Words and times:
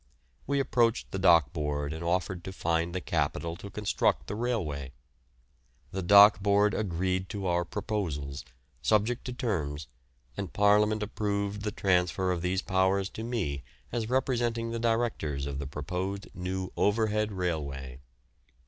We 0.47 0.59
approached 0.59 1.11
the 1.11 1.19
Dock 1.19 1.53
Board 1.53 1.93
and 1.93 2.03
offered 2.03 2.43
to 2.45 2.51
find 2.51 2.95
the 2.95 3.01
capital 3.01 3.55
to 3.57 3.69
construct 3.69 4.25
the 4.25 4.33
railway. 4.33 4.93
The 5.91 6.01
Dock 6.01 6.41
Board 6.41 6.73
agreed 6.73 7.29
to 7.29 7.45
our 7.45 7.63
proposals, 7.63 8.43
subject 8.81 9.25
to 9.25 9.31
terms, 9.33 9.85
and 10.35 10.51
Parliament 10.53 11.03
approved 11.03 11.57
of 11.57 11.63
the 11.65 11.71
transfer 11.71 12.31
of 12.31 12.41
these 12.41 12.63
powers 12.63 13.09
to 13.11 13.23
me 13.23 13.63
as 13.91 14.09
representing 14.09 14.71
the 14.71 14.79
directors 14.79 15.45
of 15.45 15.59
the 15.59 15.67
proposed 15.67 16.29
new 16.33 16.73
Overhead 16.75 17.31
Railway. 17.31 17.99